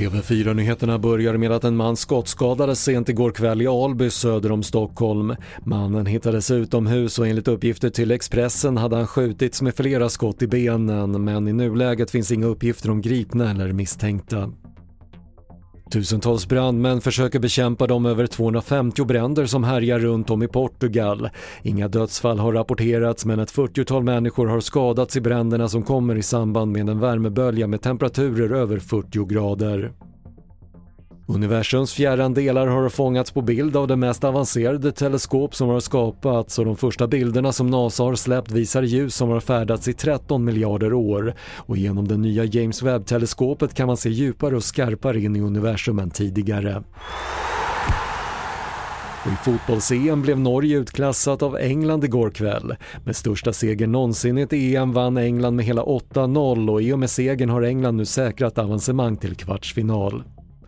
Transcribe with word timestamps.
TV4-nyheterna 0.00 0.98
börjar 0.98 1.36
med 1.36 1.52
att 1.52 1.64
en 1.64 1.76
man 1.76 1.96
skottskadades 1.96 2.84
sent 2.84 3.08
igår 3.08 3.30
kväll 3.30 3.62
i 3.62 3.66
Alby 3.66 4.10
söder 4.10 4.52
om 4.52 4.62
Stockholm. 4.62 5.36
Mannen 5.64 6.06
hittades 6.06 6.50
utomhus 6.50 7.18
och 7.18 7.28
enligt 7.28 7.48
uppgifter 7.48 7.90
till 7.90 8.10
Expressen 8.10 8.76
hade 8.76 8.96
han 8.96 9.06
skjutits 9.06 9.62
med 9.62 9.74
flera 9.74 10.08
skott 10.08 10.42
i 10.42 10.46
benen 10.46 11.24
men 11.24 11.48
i 11.48 11.52
nuläget 11.52 12.10
finns 12.10 12.32
inga 12.32 12.46
uppgifter 12.46 12.90
om 12.90 13.00
gripna 13.00 13.50
eller 13.50 13.72
misstänkta. 13.72 14.52
Tusentals 15.90 16.48
brandmän 16.48 17.00
försöker 17.00 17.38
bekämpa 17.38 17.86
de 17.86 18.06
över 18.06 18.26
250 18.26 19.04
bränder 19.04 19.46
som 19.46 19.64
härjar 19.64 19.98
runt 19.98 20.30
om 20.30 20.42
i 20.42 20.48
Portugal. 20.48 21.28
Inga 21.62 21.88
dödsfall 21.88 22.38
har 22.38 22.52
rapporterats 22.52 23.24
men 23.24 23.40
ett 23.40 23.52
40-tal 23.52 24.02
människor 24.02 24.46
har 24.46 24.60
skadats 24.60 25.16
i 25.16 25.20
bränderna 25.20 25.68
som 25.68 25.82
kommer 25.82 26.16
i 26.16 26.22
samband 26.22 26.72
med 26.72 26.88
en 26.88 27.00
värmebölja 27.00 27.66
med 27.66 27.82
temperaturer 27.82 28.56
över 28.56 28.78
40 28.78 29.24
grader. 29.26 29.92
Universums 31.34 31.92
fjärran 31.92 32.34
delar 32.34 32.66
har 32.66 32.88
fångats 32.88 33.30
på 33.30 33.42
bild 33.42 33.76
av 33.76 33.86
det 33.86 33.96
mest 33.96 34.24
avancerade 34.24 34.92
teleskop 34.92 35.54
som 35.54 35.68
har 35.68 35.80
skapats 35.80 36.58
och 36.58 36.64
de 36.64 36.76
första 36.76 37.06
bilderna 37.06 37.52
som 37.52 37.66
NASA 37.70 38.02
har 38.02 38.14
släppt 38.14 38.50
visar 38.50 38.82
ljus 38.82 39.14
som 39.14 39.28
har 39.28 39.40
färdats 39.40 39.88
i 39.88 39.92
13 39.92 40.44
miljarder 40.44 40.92
år 40.92 41.34
och 41.56 41.76
genom 41.76 42.08
det 42.08 42.16
nya 42.16 42.44
James 42.44 42.82
Webb-teleskopet 42.82 43.74
kan 43.74 43.86
man 43.86 43.96
se 43.96 44.08
djupare 44.08 44.56
och 44.56 44.64
skarpare 44.64 45.20
in 45.20 45.36
i 45.36 45.40
universum 45.40 45.98
än 45.98 46.10
tidigare. 46.10 46.82
Och 49.24 49.32
I 49.32 49.36
fotbolls-EM 49.44 50.22
blev 50.22 50.38
Norge 50.38 50.78
utklassat 50.78 51.42
av 51.42 51.56
England 51.56 52.04
igår 52.04 52.30
kväll. 52.30 52.76
Med 53.04 53.16
största 53.16 53.52
seger 53.52 53.86
någonsin 53.86 54.38
i 54.38 54.42
ett 54.42 54.52
EM 54.52 54.92
vann 54.92 55.16
England 55.16 55.56
med 55.56 55.64
hela 55.64 55.82
8-0 55.82 56.70
och 56.70 56.82
i 56.82 56.92
och 56.92 56.98
med 56.98 57.10
segern 57.10 57.50
har 57.50 57.62
England 57.62 57.96
nu 57.96 58.04
säkrat 58.04 58.58
avancemang 58.58 59.16
till 59.16 59.36
kvartsfinal. 59.36 60.22